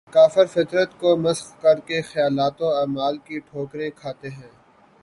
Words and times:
کافر 0.09 0.45
فطرت 0.45 0.97
کو 0.99 1.15
مسخ 1.17 1.61
کر 1.61 1.79
کے 1.79 2.01
خیالات 2.03 2.61
و 2.61 2.69
اعمال 2.71 3.17
کی 3.17 3.39
ٹھوکریں 3.41 3.89
کھاتے 3.95 4.29
ہیں 4.29 4.49